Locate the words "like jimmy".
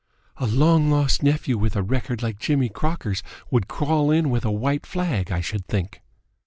2.23-2.69